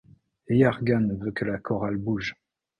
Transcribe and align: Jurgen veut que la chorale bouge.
Jurgen 0.49 1.15
veut 1.19 1.31
que 1.31 1.45
la 1.45 1.59
chorale 1.59 1.97
bouge. 1.97 2.33